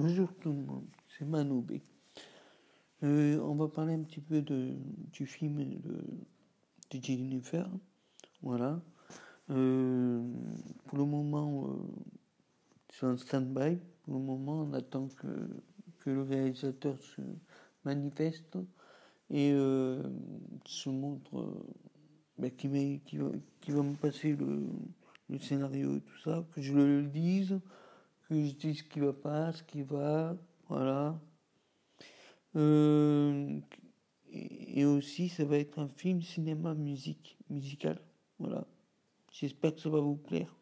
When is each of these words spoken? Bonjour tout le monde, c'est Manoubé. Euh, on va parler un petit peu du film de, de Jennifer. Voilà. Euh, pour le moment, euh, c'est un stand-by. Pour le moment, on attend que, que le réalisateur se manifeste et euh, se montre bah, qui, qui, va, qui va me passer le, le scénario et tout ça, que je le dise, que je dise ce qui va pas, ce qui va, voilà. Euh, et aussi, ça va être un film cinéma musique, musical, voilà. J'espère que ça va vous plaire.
Bonjour 0.00 0.32
tout 0.40 0.50
le 0.50 0.62
monde, 0.62 0.86
c'est 1.08 1.24
Manoubé. 1.24 1.82
Euh, 3.02 3.40
on 3.40 3.56
va 3.56 3.66
parler 3.66 3.94
un 3.94 4.04
petit 4.04 4.20
peu 4.20 4.42
du 4.42 5.26
film 5.26 5.56
de, 5.56 6.04
de 6.92 7.02
Jennifer. 7.02 7.68
Voilà. 8.40 8.80
Euh, 9.50 10.22
pour 10.86 10.98
le 10.98 11.04
moment, 11.04 11.66
euh, 11.66 11.72
c'est 12.90 13.06
un 13.06 13.16
stand-by. 13.16 13.78
Pour 14.04 14.14
le 14.14 14.20
moment, 14.20 14.60
on 14.60 14.72
attend 14.72 15.08
que, 15.08 15.50
que 15.98 16.10
le 16.10 16.22
réalisateur 16.22 16.96
se 17.02 17.20
manifeste 17.84 18.56
et 19.30 19.50
euh, 19.52 20.00
se 20.64 20.90
montre 20.90 21.60
bah, 22.38 22.50
qui, 22.50 23.00
qui, 23.04 23.16
va, 23.16 23.32
qui 23.60 23.72
va 23.72 23.82
me 23.82 23.96
passer 23.96 24.36
le, 24.36 24.64
le 25.28 25.38
scénario 25.40 25.96
et 25.96 26.00
tout 26.02 26.18
ça, 26.22 26.46
que 26.54 26.62
je 26.62 26.72
le 26.72 27.02
dise, 27.02 27.58
que 28.28 28.44
je 28.44 28.52
dise 28.52 28.78
ce 28.78 28.84
qui 28.84 29.00
va 29.00 29.12
pas, 29.12 29.52
ce 29.52 29.62
qui 29.62 29.82
va, 29.82 30.36
voilà. 30.68 31.18
Euh, 32.56 33.58
et 34.30 34.84
aussi, 34.84 35.28
ça 35.28 35.44
va 35.44 35.58
être 35.58 35.78
un 35.78 35.88
film 35.88 36.22
cinéma 36.22 36.74
musique, 36.74 37.36
musical, 37.48 38.00
voilà. 38.38 38.66
J'espère 39.32 39.74
que 39.74 39.80
ça 39.80 39.88
va 39.88 40.00
vous 40.00 40.16
plaire. 40.16 40.54